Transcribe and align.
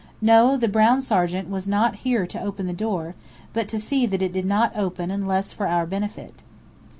No, 0.19 0.57
the 0.57 0.67
brown 0.67 1.03
sergeant 1.03 1.47
was 1.47 1.67
not 1.67 1.97
here 1.97 2.25
to 2.25 2.41
open 2.41 2.65
the 2.65 2.73
door, 2.73 3.13
but 3.53 3.67
to 3.67 3.77
see 3.77 4.07
that 4.07 4.23
it 4.23 4.33
did 4.33 4.47
not 4.47 4.75
open 4.75 5.11
unless 5.11 5.53
for 5.53 5.67
our 5.67 5.85
benefit. 5.85 6.41